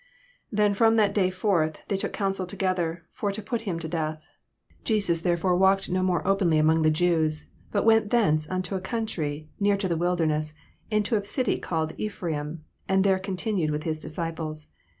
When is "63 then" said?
0.49-0.73